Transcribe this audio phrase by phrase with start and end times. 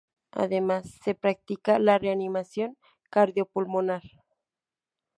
[0.31, 2.75] Además se practica la reanimación
[3.11, 4.01] cardiopulmonar.